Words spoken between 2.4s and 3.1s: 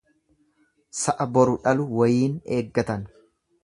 eeggatan.